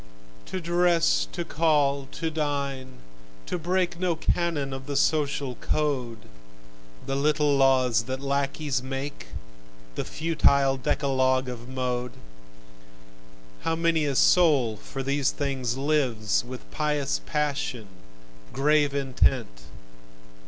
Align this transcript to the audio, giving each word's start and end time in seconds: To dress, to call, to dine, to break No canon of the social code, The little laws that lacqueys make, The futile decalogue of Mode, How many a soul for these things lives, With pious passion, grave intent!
To 0.47 0.59
dress, 0.59 1.27
to 1.31 1.45
call, 1.45 2.07
to 2.13 2.31
dine, 2.31 3.01
to 3.45 3.59
break 3.59 3.99
No 3.99 4.15
canon 4.15 4.73
of 4.73 4.87
the 4.87 4.95
social 4.95 5.53
code, 5.53 6.17
The 7.05 7.15
little 7.15 7.55
laws 7.55 8.01
that 8.05 8.19
lacqueys 8.19 8.81
make, 8.81 9.27
The 9.93 10.03
futile 10.03 10.77
decalogue 10.77 11.47
of 11.49 11.69
Mode, 11.69 12.13
How 13.61 13.75
many 13.75 14.05
a 14.05 14.15
soul 14.15 14.75
for 14.75 15.03
these 15.03 15.29
things 15.29 15.77
lives, 15.77 16.43
With 16.43 16.71
pious 16.71 17.21
passion, 17.27 17.87
grave 18.53 18.95
intent! 18.95 19.65